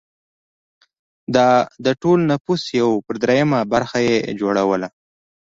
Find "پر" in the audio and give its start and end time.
3.05-3.15